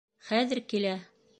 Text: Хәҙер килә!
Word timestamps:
Хәҙер 0.29 0.61
килә! 0.73 0.95